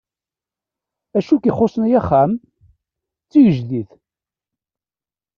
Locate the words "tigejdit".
3.31-3.91